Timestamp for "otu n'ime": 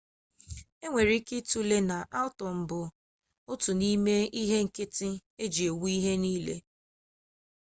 3.51-4.13